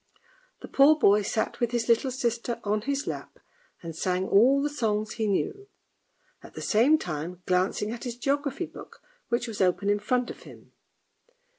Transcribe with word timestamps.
The 0.63 0.67
poor 0.67 0.97
boy 0.97 1.21
sat 1.21 1.59
with 1.59 1.69
his 1.69 1.87
little 1.87 2.09
sister 2.09 2.59
on 2.63 2.81
his 2.81 3.05
lap 3.05 3.37
and 3.83 3.95
sang 3.95 4.27
all 4.27 4.59
the 4.59 4.67
songs 4.67 5.11
he 5.11 5.27
knew, 5.27 5.67
at 6.41 6.55
the 6.55 6.61
same 6.63 6.97
time 6.97 7.43
glancing 7.45 7.91
at 7.91 8.03
his 8.05 8.17
geography 8.17 8.65
book 8.65 9.03
which 9.29 9.47
was 9.47 9.61
open 9.61 9.91
in 9.91 9.99
front 9.99 10.31
of 10.31 10.41
him. 10.41 10.71